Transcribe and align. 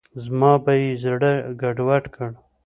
زما 0.23 0.51
به 0.63 0.73
یې 0.81 0.89
زړه 1.03 1.33
ګډوډ 1.61 2.03
کړ. 2.15 2.29